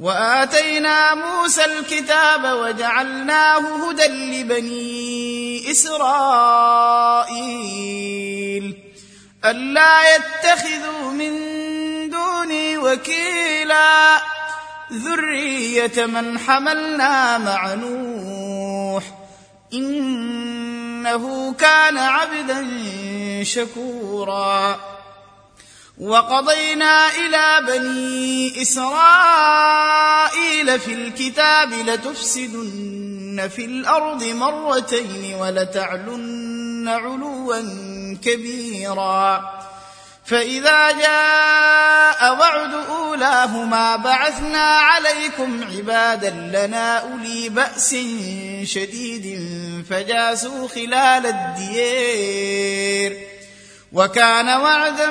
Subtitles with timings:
[0.00, 6.16] وآتينا موسى الكتاب وجعلناه هدى لبني إسرائيل.
[9.44, 11.32] ألا يتخذوا من
[12.10, 14.22] دوني وكيلا.
[14.92, 19.04] ذرية من حملنا مع نوح.
[19.72, 22.66] إنه كان عبدا
[23.42, 24.95] شكورا.
[25.98, 28.90] وقضينا إلى بني إسرائيل
[30.80, 37.56] في الكتاب لتفسدن في الأرض مرتين ولتعلن علوا
[38.24, 39.56] كبيرا.
[40.26, 47.96] فإذا جاء وعد أولاهما بعثنا عليكم عبادا لنا أولي بأس
[48.64, 49.40] شديد
[49.90, 53.12] فجاسوا خلال الديار
[53.92, 55.10] وكان وعدا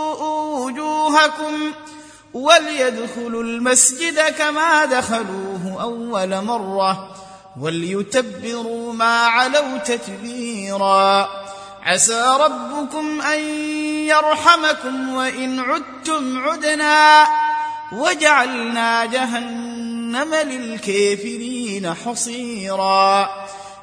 [0.65, 1.71] وجوهكم
[2.33, 7.15] وليدخلوا المسجد كما دخلوه أول مرة
[7.61, 11.29] وليتبروا ما علوا تتبيرا.
[11.83, 13.39] عسى ربكم أن
[14.07, 17.27] يرحمكم وإن عدتم عدنا.
[17.91, 23.29] وجعلنا جهنم للكافرين حصيرا.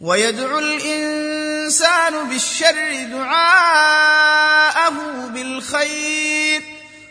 [0.00, 4.92] ويدعو الإنسان بالشر دعاءه
[5.34, 6.62] بالخير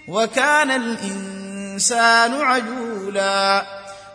[0.08, 3.66] وكان الإنسان عجولا.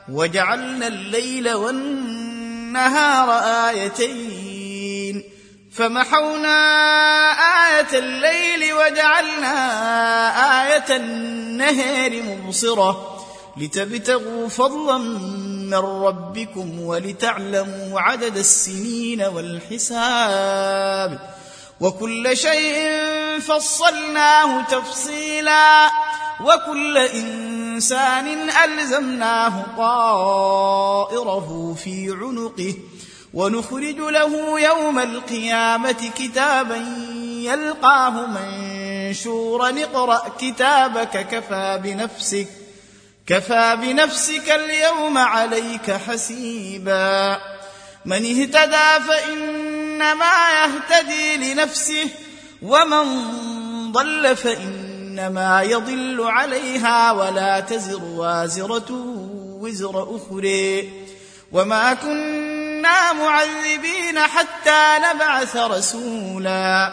[0.09, 3.31] وجعلنا الليل والنهار
[3.69, 5.23] آيتين.
[5.73, 6.59] فمحونا
[7.67, 9.55] آية الليل وجعلنا
[10.67, 13.25] آية النهار مبصرة.
[13.57, 14.99] لتبتغوا فضلا
[15.71, 21.19] من ربكم ولتعلموا عدد السنين والحساب
[21.81, 22.89] وكل شيء
[23.41, 25.91] فصلناه تفصيلا
[26.41, 32.75] وكل إنسان ألزمناه طائره في عنقه
[33.35, 36.77] ونخرج له يوم القيامة كتابا
[37.25, 42.49] يلقاه منشورا اقرأ كتابك كفى بنفسك
[43.27, 47.39] كفى بنفسك اليوم عليك حسيبا.
[48.05, 50.33] من اهتدى فإنما
[50.65, 52.09] يهتدي لنفسه
[52.63, 53.05] ومن
[53.93, 58.87] ضل فإنما يضل عليها ولا تزر وازرة
[59.61, 60.91] وزر أخرى.
[61.53, 66.93] وما كنا معذبين حتى نبعث رسولا.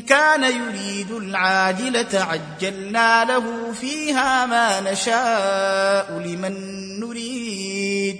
[0.00, 6.54] كان يريد العاجلة عجلنا له فيها ما نشاء لمن
[7.00, 8.16] نريد.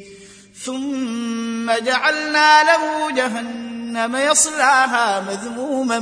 [0.65, 5.99] ثم جعلنا له جهنم يصلاها مذموما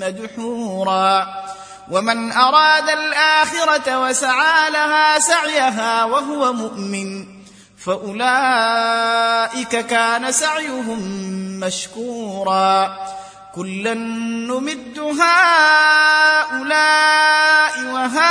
[0.00, 1.26] مدحورا.
[1.90, 7.26] ومن أراد الآخرة وسعى لها سعيها وهو مؤمن.
[7.78, 8.26] فأولئك
[9.86, 11.00] كان سعيهم
[11.60, 12.96] مشكورا.
[13.54, 16.62] كلا نمد هؤلاء
[17.92, 18.28] وهؤلاء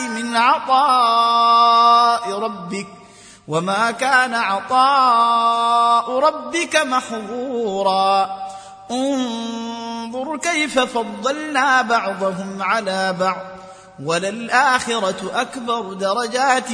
[0.00, 2.86] من عطاء ربك
[3.48, 8.30] وما كان عطاء ربك محظورا.
[8.90, 13.36] انظر كيف فضلنا بعضهم على بعض.
[14.04, 16.68] وللآخرة أكبر درجات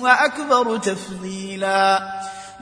[0.00, 2.02] وأكبر تفضيلا.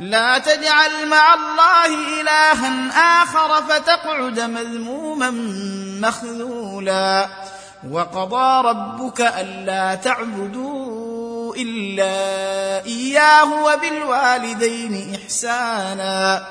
[0.01, 1.87] لا تجعل مع الله
[2.21, 5.31] إلها آخر فتقعد مذموما
[6.01, 7.29] مخذولا.
[7.91, 12.15] وقضى ربك ألا تعبدوا إلا
[12.85, 16.47] إياه وبالوالدين إحسانا.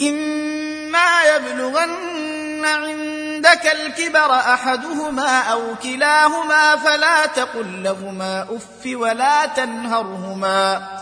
[0.00, 11.01] إما يبلغن عندك الكبر أحدهما أو كلاهما فلا تقل لهما أف ولا تنهرهما.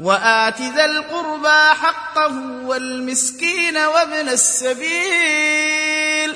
[0.00, 6.34] وآت ذا القربى حقه والمسكين وابن السبيل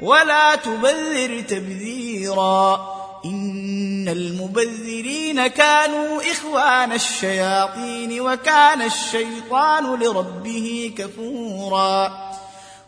[0.00, 2.94] ولا تبذر تبذيرا
[3.24, 12.12] إن المبذرين كانوا إخوان الشياطين وكان الشيطان لربه كفورا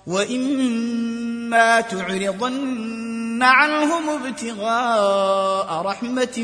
[0.07, 6.39] وإما تعرضن عنهم ابتغاء رحمة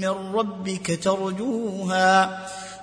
[0.00, 2.46] من ربك ترجوها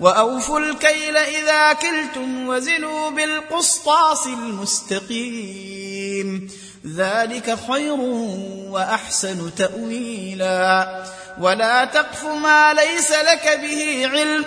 [0.00, 5.52] وأوفوا الكيل إذا كلتم وزنوا بالقسطاس المستقيم.
[6.96, 7.96] ذلك خير
[8.70, 11.04] وأحسن تأويلا.
[11.40, 14.44] ولا تقف ما ليس لك به علم.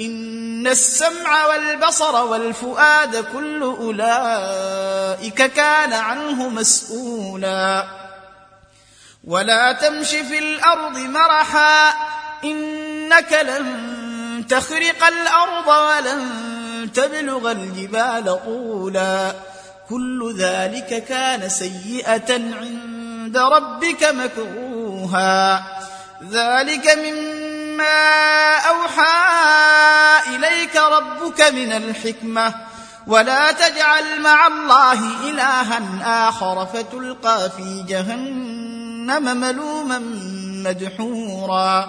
[0.00, 7.84] إن السمع والبصر والفؤاد كل أولئك كان عنه مسؤولا.
[9.24, 11.94] ولا تمش في الأرض مرحا.
[12.44, 13.97] إنك لن
[14.48, 19.32] تخرق الأرض ولن تبلغ الجبال طولا.
[19.90, 25.62] كل ذلك كان سيئة عند ربك مكروها.
[26.30, 29.14] ذلك مما أوحى
[30.36, 32.54] إليك ربك من الحكمة.
[33.06, 39.98] ولا تجعل مع الله إلها آخر فتلقى في جهنم ملوما
[40.64, 41.88] مدحورا.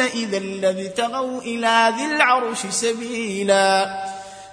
[0.00, 4.04] إذا لابتغوا إلى ذي العرش سبيلا.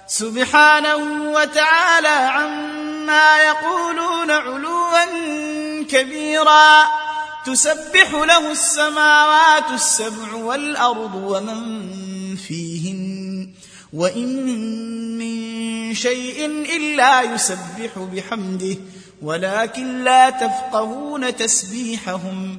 [0.06, 0.96] سبحانه
[1.32, 5.04] وتعالى عما يقولون علوا
[5.84, 6.84] كبيرا.
[7.46, 13.48] تسبح له السماوات السبع والأرض ومن فيهن.
[13.92, 14.46] وإن
[15.18, 16.46] من شيء
[16.76, 18.76] إلا يسبح بحمده.
[19.22, 22.58] ولكن لا تفقهون تسبيحهم.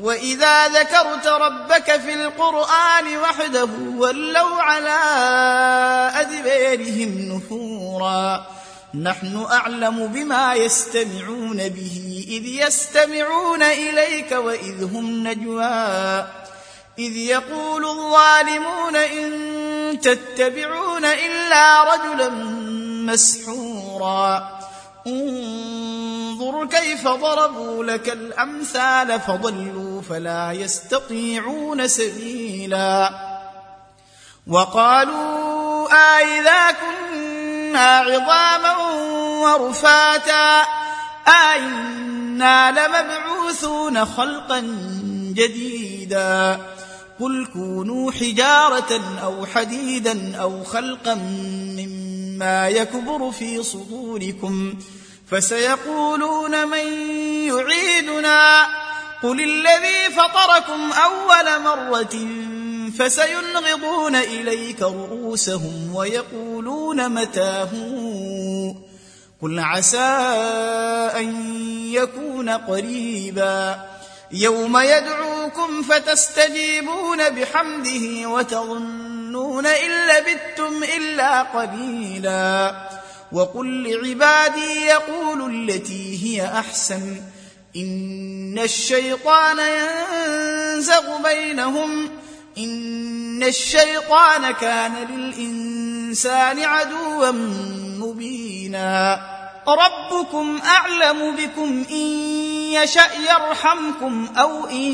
[0.00, 4.98] وإذا ذكرت ربك في القرآن وحده ولوا على
[6.14, 8.46] أدبارهم نفورا.
[8.94, 16.26] نحن أعلم بما يستمعون به إذ يستمعون إليك وإذ هم نجوى.
[16.98, 22.28] إذ يقول الظالمون إن تتبعون إلا رجلا
[23.12, 24.56] مسحورا.
[25.06, 33.10] انظر كيف ضربوا لك الأمثال فضلوا فلا يستطيعون سبيلا.
[34.46, 38.76] وقالوا أإذا كنا عظاما
[39.42, 40.66] ورفاتا
[41.28, 44.60] أئنا لمبعوثون خلقا
[45.34, 46.60] جديدا.
[47.20, 54.74] قل كونوا حجارة أو حديدا أو خلقا مما يكبر في صدوركم
[55.30, 56.86] فسيقولون من
[57.48, 58.66] يعيدنا.
[59.22, 62.16] قل الذي فطركم أول مرة
[62.98, 67.70] فسينغضون إليك رؤوسهم ويقولون متاه
[69.42, 69.98] قل عسى
[71.16, 71.56] أن
[71.92, 73.86] يكون قريبا
[74.32, 82.74] يوم يدعوكم فتستجيبون بحمده وتظنون إن لبثتم إلا قليلا
[83.32, 87.20] وقل لعبادي يقولوا التي هي أحسن
[87.76, 92.10] إن الشيطان ينزغ بينهم.
[92.58, 97.30] إن الشيطان كان للإنسان عدوا
[98.00, 99.20] مبينا.
[99.68, 102.06] ربكم أعلم بكم إن
[102.72, 104.92] يشأ يرحمكم أو إن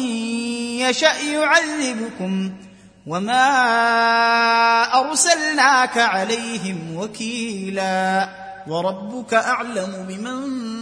[0.78, 2.52] يشأ يعذبكم.
[3.06, 3.44] وما
[5.00, 8.28] أرسلناك عليهم وكيلا.
[8.68, 10.81] وربك أعلم بمن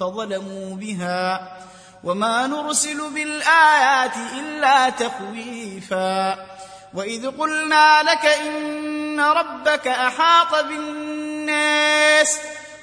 [0.00, 1.56] فظلموا بها
[2.04, 6.46] وما نرسل بالآيات إلا تخويفا
[6.94, 12.38] وإذ قلنا لك إن ربك أحاط بالناس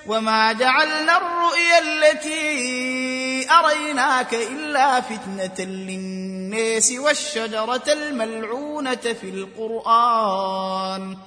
[0.08, 11.18] وما جعلنا الرؤيا التي أريناك إلا فتنة للناس والشجرة الملعونة في القرآن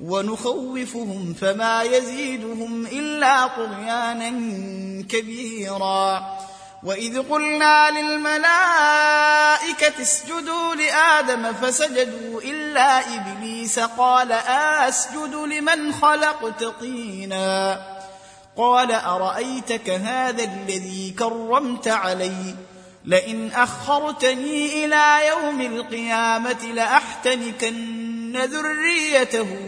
[0.00, 4.30] ونخوفهم فما يزيدهم إلا طغيانا
[5.02, 6.38] كبيرا.
[6.82, 9.22] وإذ قلنا للملائكة
[10.02, 14.32] اسجدوا لآدم فسجدوا إلا إبليس قال
[14.88, 17.80] أسجد لمن خلقت طينا.
[18.56, 22.54] قال أرأيتك هذا الذي كرمت علي؟
[23.04, 29.67] لئن أخرتني إلى يوم القيامة لأحتنكن ذريته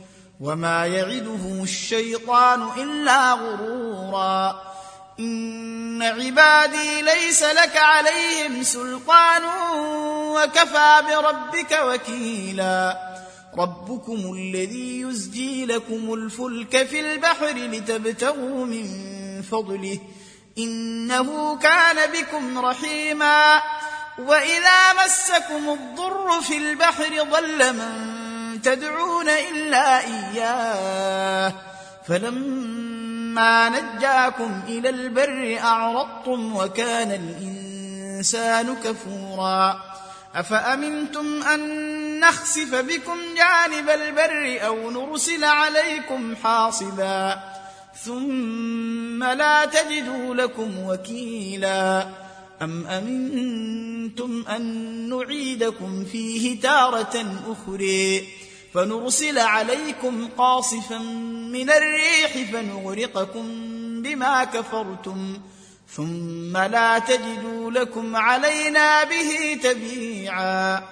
[0.41, 4.61] وما يعدهم الشيطان الا غرورا
[5.19, 9.41] ان عبادي ليس لك عليهم سلطان
[10.35, 12.97] وكفى بربك وكيلا
[13.57, 18.87] ربكم الذي يزجي لكم الفلك في البحر لتبتغوا من
[19.41, 19.99] فضله
[20.57, 23.61] انه كان بكم رحيما
[24.19, 28.10] واذا مسكم الضر في البحر ضل من
[28.63, 31.53] تدعون إلا إياه.
[32.07, 39.79] فلما نجاكم إلى البر أعرضتم وكان الإنسان كفورا.
[40.35, 47.39] أفأمنتم أن نخسف بكم جانب البر أو نرسل عليكم حاصبا؟
[48.05, 52.07] ثم لا تجدوا لكم وكيلا.
[52.61, 54.61] أم أمنتم أن
[55.09, 58.40] نعيدكم فيه تارة أخرى؟
[58.73, 60.97] فنرسل عليكم قاصفا
[61.51, 63.45] من الريح فنغرقكم
[64.01, 65.41] بما كفرتم
[65.95, 70.83] ثم لا تجدوا لكم علينا به تبيعا.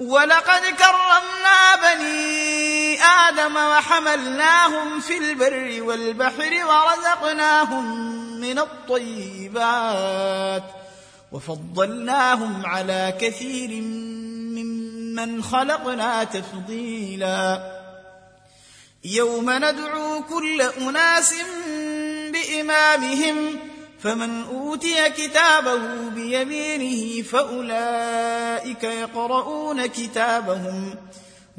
[0.00, 8.08] ولقد كرمنا بني آدم وحملناهم في البر والبحر ورزقناهم
[8.40, 10.62] من الطيبات
[11.32, 13.82] وفضلناهم على كثير
[15.18, 17.62] ممن خلقنا تفضيلا.
[19.04, 21.34] يوم ندعو كل أناس
[22.32, 23.58] بإمامهم
[24.02, 30.94] فمن أوتي كتابه بيمينه فأولئك يقرؤون كتابهم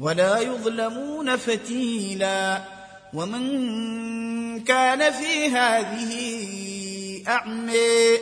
[0.00, 2.62] ولا يظلمون فتيلا.
[3.14, 6.12] ومن كان في هذه
[7.28, 8.18] اعمي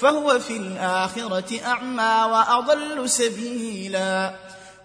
[0.00, 4.34] فهو في الآخرة أعمى وأضل سبيلا.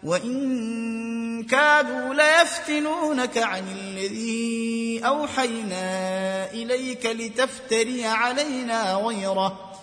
[0.03, 9.73] وان كادوا ليفتنونك عن الذي اوحينا اليك لتفتري علينا غيره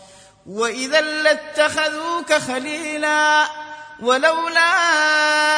[0.47, 3.45] واذا لاتخذوك خليلا
[4.01, 4.71] ولولا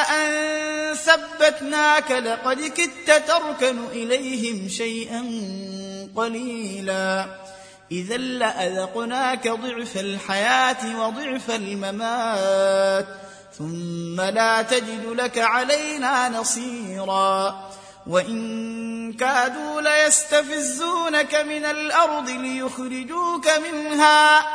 [0.01, 5.23] ان ثبتناك لقد كدت تركن اليهم شيئا
[6.15, 7.25] قليلا
[7.91, 13.07] اذا لاذقناك ضعف الحياة وضعف الممات
[13.57, 17.63] ثم لا تجد لك علينا نصيرا.
[18.07, 24.45] وإن كادوا ليستفزونك من الأرض ليخرجوك منها.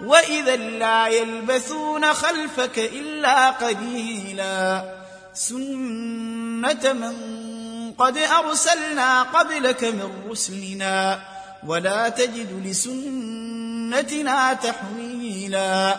[0.00, 4.84] وإذا لا يلبثون خلفك إلا قليلا.
[5.34, 7.14] سنة من
[7.98, 11.20] قد أرسلنا قبلك من رسلنا.
[11.66, 15.96] ولا تجد لسنتنا تحويلا.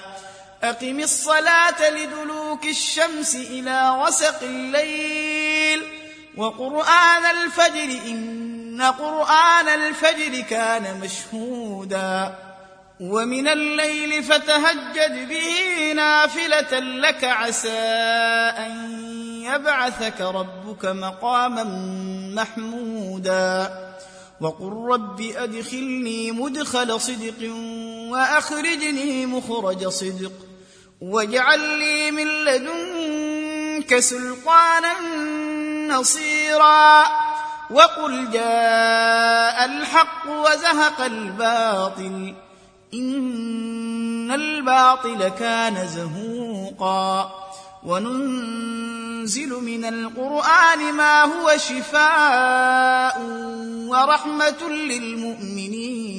[0.63, 5.83] أقم الصلاة لدلوك الشمس إلى غسق الليل
[6.37, 12.35] وقرآن الفجر إن قرآن الفجر كان مشهودا.
[12.99, 17.79] ومن الليل فتهجد به نافلة لك عسى
[18.57, 18.71] أن
[19.43, 21.63] يبعثك ربك مقاما
[22.35, 23.79] محمودا.
[24.41, 27.53] وقل رب أدخلني مدخل صدق
[28.11, 30.31] وأخرجني مخرج صدق.
[31.01, 34.93] واجعل لي من لدنك سلطانا
[35.87, 37.03] نصيرا.
[37.71, 42.33] وقل جاء الحق وزهق الباطل.
[42.93, 47.31] إن الباطل كان زهوقا.
[47.85, 53.21] وننزل من القرآن ما هو شفاء
[53.87, 56.18] ورحمة للمؤمنين.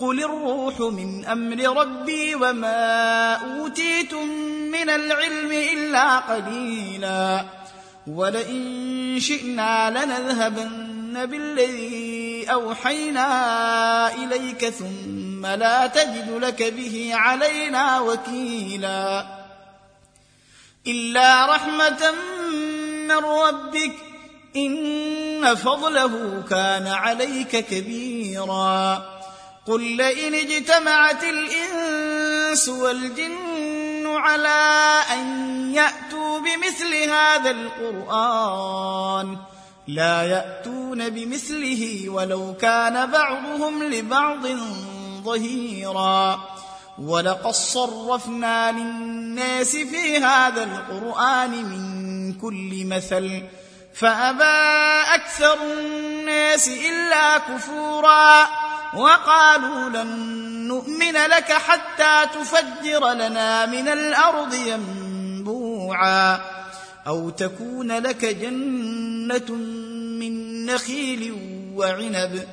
[0.00, 4.28] قل الروح من أمر ربي وما اوتيتم
[4.72, 7.44] من العلم الا قليلا
[8.06, 13.28] ولئن شئنا لنذهبن بالذي اوحينا
[14.14, 19.26] اليك ثم لا تجد لك به علينا وكيلا
[20.86, 22.10] الا رحمه
[23.08, 23.92] من ربك
[24.56, 29.19] ان فضله كان عليك كبيرا
[29.66, 35.26] قل لئن اجتمعت الإنس والجن على أن
[35.74, 39.36] يأتوا بمثل هذا القرآن
[39.88, 44.46] لا يأتون بمثله ولو كان بعضهم لبعض
[45.24, 46.40] ظهيرا
[46.98, 53.42] ولقد صرفنا للناس في هذا القرآن من كل مثل
[53.94, 58.46] فأبى أكثر الناس إلا كفورا
[58.94, 60.08] وقالوا لن
[60.68, 66.40] نؤمن لك حتى تفجر لنا من الأرض ينبوعا
[67.06, 69.54] أو تكون لك جنة
[70.20, 71.34] من نخيل
[71.76, 72.46] وعنب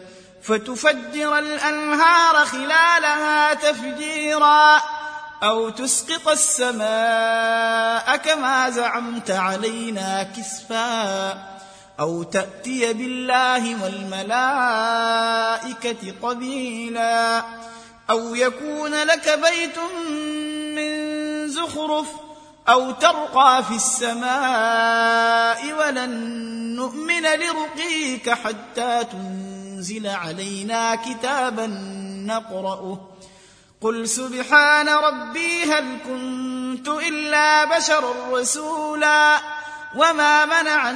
[0.44, 4.82] فتفجر الأنهار خلالها تفجيرا
[5.44, 11.57] أو تسقط السماء كما زعمت علينا كسفا
[12.00, 14.14] أو تأتي بالله والملائكة
[16.22, 17.44] قبيلا
[18.10, 19.78] أو يكون لك بيت
[20.76, 21.08] من
[21.48, 22.08] زخرف
[22.70, 26.10] أو ترقى في السماء ولن
[26.76, 31.68] نؤمن لرقيك حتى تنزل علينا كتابا
[32.28, 33.10] نقرأه.
[33.82, 39.40] قل سبحان ربي هل كنت إلا بشرا رسولا
[39.96, 40.92] وما منع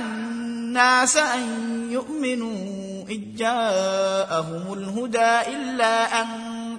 [1.18, 6.28] أن يؤمنوا إذ جاءهم الهدى إلا أن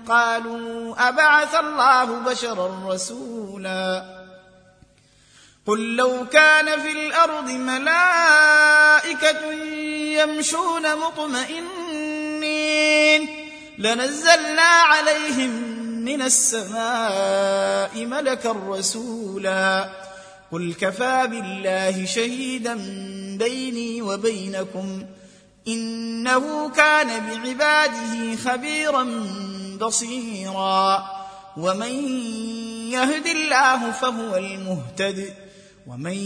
[0.08, 4.04] قالوا أبعث الله بشرا رسولا
[5.66, 8.72] قل لو كان في الأرض ملائكة
[10.22, 12.22] يمشون مطمئنين
[13.78, 15.50] لنزلنا عليهم
[16.04, 19.90] من السماء ملكا رسولا
[20.52, 22.74] قل كفى بالله شهيدا
[23.38, 25.02] بيني وبينكم
[25.68, 29.06] إنه كان بعباده خبيرا
[29.80, 31.04] بصيرا
[31.56, 31.92] ومن
[32.90, 35.34] يهد الله فهو المهتد
[35.86, 36.16] ومن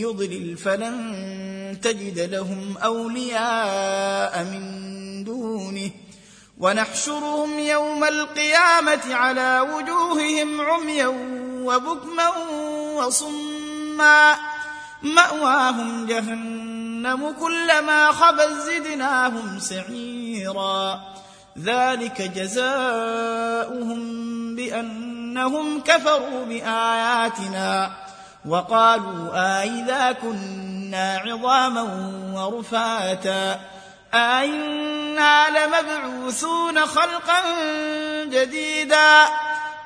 [0.00, 5.90] يضلل فلن تجد لهم أولياء من دونه
[6.58, 11.08] ونحشرهم يوم القيامة على وجوههم عميا
[11.64, 12.28] وبكما
[12.96, 13.49] وصما
[15.02, 21.00] مأواهم جهنم كلما خبت زدناهم سعيرا.
[21.58, 24.00] ذلك جزاؤهم
[24.56, 27.90] بأنهم كفروا بآياتنا
[28.48, 31.82] وقالوا أإذا كنا عظاما
[32.34, 33.60] ورفاتا.
[34.14, 37.42] أئنا لمبعوثون خلقا
[38.24, 39.24] جديدا.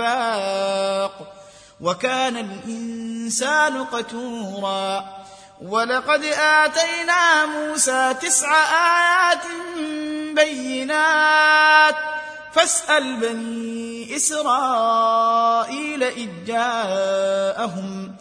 [0.00, 1.32] الأنفاق
[1.80, 5.04] وكان الإنسان قتورا
[5.62, 9.42] ولقد آتينا موسى تسع آيات
[10.34, 11.94] بينات
[12.52, 18.14] فاسأل بني إسرائيل إذ جاءهم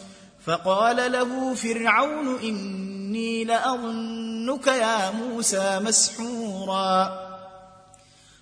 [0.46, 7.31] فقال له فرعون إني لأظنك يا موسى مسحورا